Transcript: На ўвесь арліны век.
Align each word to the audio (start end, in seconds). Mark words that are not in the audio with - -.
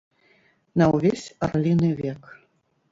На 0.83 0.89
ўвесь 0.93 1.29
арліны 1.51 1.95
век. 2.03 2.21